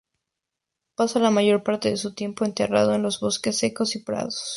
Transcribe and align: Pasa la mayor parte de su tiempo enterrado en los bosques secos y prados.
Pasa 0.95 1.19
la 1.19 1.29
mayor 1.29 1.61
parte 1.61 1.89
de 1.91 1.95
su 1.95 2.15
tiempo 2.15 2.43
enterrado 2.43 2.95
en 2.95 3.03
los 3.03 3.19
bosques 3.19 3.55
secos 3.59 3.95
y 3.95 3.99
prados. 3.99 4.41